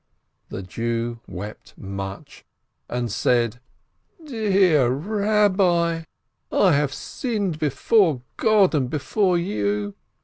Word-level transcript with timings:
The 0.49 0.63
Jew 0.63 1.19
wept 1.27 1.77
much, 1.77 2.43
and 2.89 3.11
said: 3.11 3.59
"Dear 4.25 4.89
Eabbi, 4.89 6.05
I 6.51 6.71
have 6.71 6.91
sinned 6.91 7.59
before 7.59 8.23
God 8.35 8.73
and 8.73 8.89
before 8.89 9.37
you. 9.37 9.93